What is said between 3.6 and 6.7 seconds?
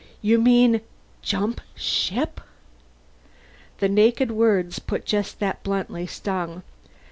The naked words, put just that bluntly, stung.